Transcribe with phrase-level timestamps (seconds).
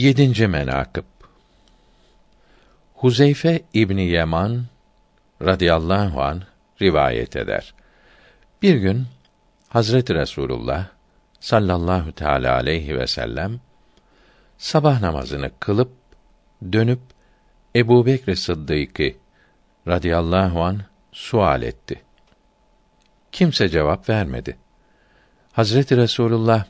[0.00, 1.04] Yedinci menakıb
[2.94, 4.64] Huzeyfe İbni Yeman
[5.42, 6.42] radıyallahu an
[6.82, 7.74] rivayet eder.
[8.62, 9.06] Bir gün
[9.68, 10.86] Hazreti Resulullah
[11.40, 13.60] sallallahu teala aleyhi ve sellem
[14.58, 15.92] sabah namazını kılıp
[16.72, 17.00] dönüp
[17.76, 19.14] Ebu Bekr Sıddık'ı
[19.88, 20.80] radıyallahu an
[21.12, 22.02] sual etti.
[23.32, 24.56] Kimse cevap vermedi.
[25.52, 26.64] Hazreti Resulullah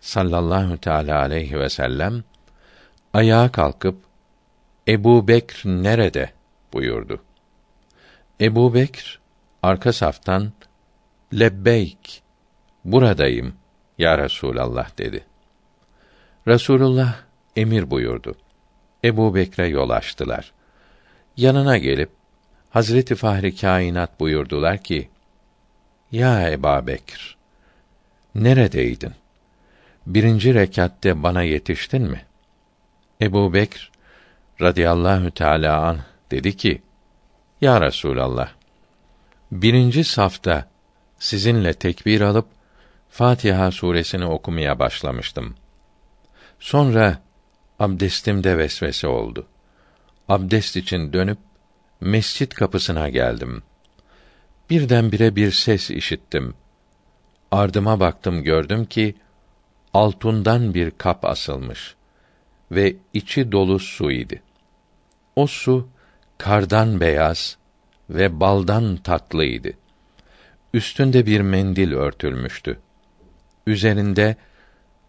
[0.00, 2.24] sallallahu teala aleyhi ve sellem
[3.14, 3.96] ayağa kalkıp
[4.88, 6.32] Ebu Bekr nerede
[6.72, 7.22] buyurdu.
[8.40, 9.20] Ebu Bekr
[9.62, 10.52] arka saftan
[11.32, 12.22] lebbeyk
[12.84, 13.54] buradayım
[13.98, 15.24] ya Resulallah dedi.
[16.48, 17.16] Resulullah
[17.56, 18.34] emir buyurdu.
[19.04, 20.52] Ebu Bekre yol açtılar.
[21.36, 22.10] Yanına gelip
[22.70, 25.08] Hazreti Fahri Kainat buyurdular ki:
[26.12, 27.36] Ya Ebu Bekr,
[28.34, 29.12] neredeydin?
[30.06, 32.24] Birinci rekatte bana yetiştin mi?
[33.20, 33.90] Ebu Bekr
[34.60, 35.98] radıyallahu teâlâ an
[36.30, 36.82] dedi ki,
[37.60, 38.48] Ya Resûlallah,
[39.52, 40.68] birinci safta
[41.18, 42.46] sizinle tekbir alıp,
[43.10, 45.54] Fatiha suresini okumaya başlamıştım.
[46.58, 47.22] Sonra
[47.78, 49.46] abdestimde vesvese oldu.
[50.28, 51.38] Abdest için dönüp
[52.00, 53.62] mescit kapısına geldim.
[54.70, 56.54] Birdenbire bir ses işittim.
[57.50, 59.14] Ardıma baktım gördüm ki
[59.92, 61.96] altından bir kap asılmış
[62.70, 64.42] ve içi dolu su idi.
[65.36, 65.88] O su
[66.38, 67.58] kardan beyaz
[68.10, 69.72] ve baldan tatlıydı.
[70.74, 72.78] Üstünde bir mendil örtülmüştü.
[73.66, 74.36] Üzerinde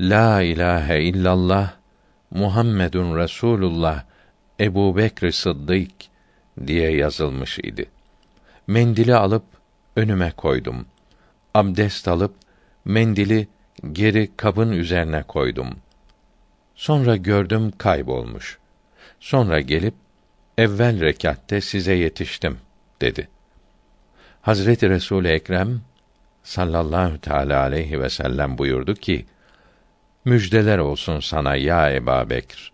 [0.00, 1.72] La ilahe illallah
[2.30, 4.04] Muhammedun Resulullah
[4.60, 5.90] Ebu Bekr Sıddık
[6.66, 7.86] diye yazılmış idi.
[8.66, 9.44] Mendili alıp
[9.96, 10.86] önüme koydum.
[11.54, 12.34] Abdest alıp
[12.84, 13.48] mendili
[13.92, 15.76] geri kabın üzerine koydum.
[16.78, 18.58] Sonra gördüm kaybolmuş.
[19.20, 19.94] Sonra gelip
[20.58, 22.58] evvel rekatte size yetiştim
[23.00, 23.28] dedi.
[24.42, 25.80] Hazreti Resul Ekrem
[26.42, 29.26] sallallahu teala aleyhi ve sellem buyurdu ki:
[30.24, 32.72] Müjdeler olsun sana ya Eba Bekr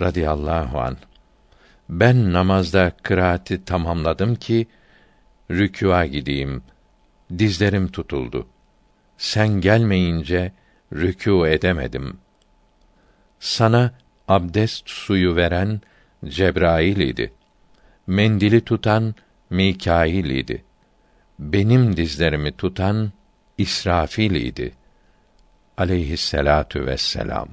[0.00, 0.96] radıyallahu an.
[1.88, 4.66] Ben namazda kıraati tamamladım ki
[5.50, 6.62] rükûa gideyim.
[7.38, 8.46] Dizlerim tutuldu.
[9.18, 10.52] Sen gelmeyince
[10.92, 12.18] rükû edemedim.
[13.40, 13.92] Sana
[14.28, 15.80] abdest suyu veren
[16.24, 17.32] Cebrail idi.
[18.06, 19.14] Mendili tutan
[19.50, 20.64] Mikail idi.
[21.38, 23.12] Benim dizlerimi tutan
[23.58, 24.72] İsrafil idi.
[25.76, 27.48] Aleyhisselatu vesselam.